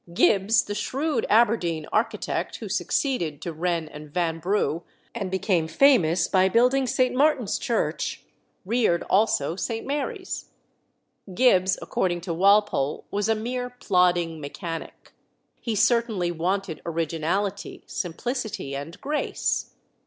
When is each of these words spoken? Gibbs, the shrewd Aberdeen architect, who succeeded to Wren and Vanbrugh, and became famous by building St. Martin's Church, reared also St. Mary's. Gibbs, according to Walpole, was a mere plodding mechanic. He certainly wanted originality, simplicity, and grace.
Gibbs, 0.15 0.63
the 0.63 0.73
shrewd 0.73 1.27
Aberdeen 1.29 1.85
architect, 1.93 2.55
who 2.55 2.67
succeeded 2.67 3.39
to 3.43 3.53
Wren 3.53 3.87
and 3.87 4.11
Vanbrugh, 4.11 4.81
and 5.13 5.29
became 5.29 5.67
famous 5.67 6.27
by 6.27 6.49
building 6.49 6.87
St. 6.87 7.13
Martin's 7.13 7.59
Church, 7.59 8.23
reared 8.65 9.03
also 9.11 9.55
St. 9.55 9.85
Mary's. 9.85 10.45
Gibbs, 11.35 11.77
according 11.83 12.21
to 12.21 12.33
Walpole, 12.33 13.05
was 13.11 13.29
a 13.29 13.35
mere 13.35 13.69
plodding 13.69 14.41
mechanic. 14.41 15.13
He 15.59 15.75
certainly 15.75 16.31
wanted 16.31 16.81
originality, 16.83 17.83
simplicity, 17.85 18.75
and 18.75 18.99
grace. 19.01 19.75